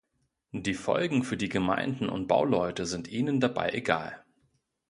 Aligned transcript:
Die 0.55 0.73
Folgen 0.73 1.23
für 1.23 1.37
die 1.37 1.47
Gemeinden 1.47 2.09
und 2.09 2.25
Bauleute 2.25 2.87
sind 2.87 3.07
ihnen 3.07 3.39
dabei 3.39 3.69
egal. 3.71 4.25